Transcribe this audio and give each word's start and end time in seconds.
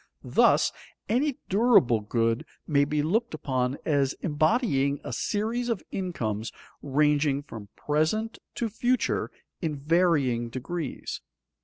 Thus, 0.23 0.71
any 1.07 1.37
durable 1.47 1.99
good 1.99 2.43
may 2.67 2.85
be 2.85 3.03
looked 3.03 3.35
upon 3.35 3.77
as 3.85 4.13
embodying 4.21 4.99
a 5.03 5.13
series 5.13 5.69
of 5.69 5.83
incomes 5.91 6.51
ranging 6.81 7.43
from 7.43 7.67
present 7.75 8.39
to 8.55 8.67
future 8.67 9.29
in 9.61 9.75
varying 9.75 10.49
degrees. 10.49 11.21